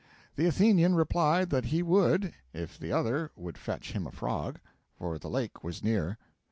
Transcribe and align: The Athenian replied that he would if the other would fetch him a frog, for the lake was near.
The 0.35 0.47
Athenian 0.47 0.95
replied 0.95 1.51
that 1.51 1.65
he 1.65 1.83
would 1.83 2.33
if 2.55 2.79
the 2.79 2.91
other 2.91 3.29
would 3.35 3.55
fetch 3.55 3.91
him 3.91 4.07
a 4.07 4.11
frog, 4.11 4.59
for 4.97 5.19
the 5.19 5.29
lake 5.29 5.63
was 5.63 5.83
near. 5.83 6.17